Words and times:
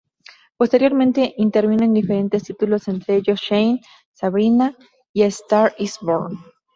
Posteriormente 0.57 1.35
intervino 1.37 1.83
en 1.85 1.93
diferentes 1.93 2.41
títulos, 2.41 2.87
entre 2.87 3.17
ellos 3.17 3.39
"Shane", 3.39 3.81
"Sabrina", 4.13 4.75
y 5.13 5.21
"A 5.21 5.27
Star 5.27 5.75
is 5.77 5.99
Born". 6.01 6.39